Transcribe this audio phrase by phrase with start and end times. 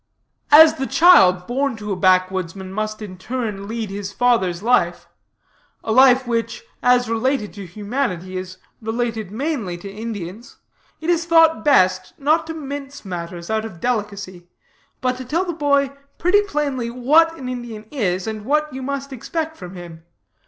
[0.51, 5.07] "'As the child born to a backwoodsman must in turn lead his father's life
[5.83, 10.57] a life which, as related to humanity, is related mainly to Indians
[11.01, 14.47] it is thought best not to mince matters, out of delicacy;
[15.01, 19.13] but to tell the boy pretty plainly what an Indian is, and what he must
[19.13, 20.03] expect from him.